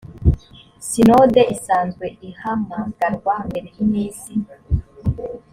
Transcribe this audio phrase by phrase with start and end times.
[0.87, 4.33] sinode isanzwe ihamagarwa mbere y iminsi